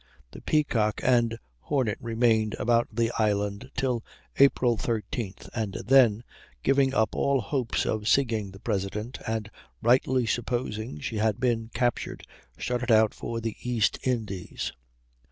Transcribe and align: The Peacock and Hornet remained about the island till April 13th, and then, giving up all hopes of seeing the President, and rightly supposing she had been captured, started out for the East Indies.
The 0.31 0.41
Peacock 0.41 0.99
and 1.03 1.37
Hornet 1.59 1.99
remained 2.01 2.55
about 2.57 2.87
the 2.91 3.11
island 3.19 3.69
till 3.77 4.03
April 4.37 4.75
13th, 4.75 5.47
and 5.53 5.75
then, 5.85 6.23
giving 6.63 6.91
up 6.95 7.13
all 7.13 7.39
hopes 7.39 7.85
of 7.85 8.07
seeing 8.07 8.49
the 8.49 8.59
President, 8.59 9.19
and 9.27 9.51
rightly 9.79 10.25
supposing 10.25 10.99
she 10.99 11.17
had 11.17 11.39
been 11.39 11.69
captured, 11.75 12.25
started 12.57 12.89
out 12.89 13.13
for 13.13 13.39
the 13.41 13.55
East 13.61 13.99
Indies. 14.01 14.73